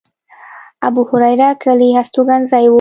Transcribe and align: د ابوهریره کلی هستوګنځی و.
د 0.03 0.03
ابوهریره 0.87 1.49
کلی 1.63 1.89
هستوګنځی 1.97 2.63
و. 2.67 2.69